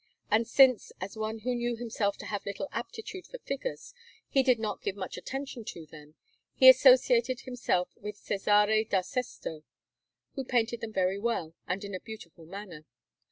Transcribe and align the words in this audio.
And 0.31 0.47
since, 0.47 0.91
as 0.99 1.15
one 1.15 1.41
who 1.41 1.53
knew 1.53 1.75
himself 1.75 2.17
to 2.17 2.25
have 2.25 2.43
little 2.43 2.67
aptitude 2.71 3.27
for 3.27 3.37
figures, 3.37 3.93
he 4.27 4.41
did 4.41 4.57
not 4.57 4.81
give 4.81 4.95
much 4.95 5.15
attention 5.15 5.63
to 5.65 5.85
them, 5.85 6.15
he 6.55 6.67
associated 6.67 7.41
himself 7.41 7.89
with 7.95 8.17
Cesare 8.19 8.83
da 8.83 9.01
Sesto, 9.01 9.61
who 10.33 10.43
painted 10.43 10.81
them 10.81 10.91
very 10.91 11.19
well 11.19 11.53
and 11.67 11.83
in 11.85 11.93
a 11.93 11.99
beautiful 11.99 12.47
manner. 12.47 12.87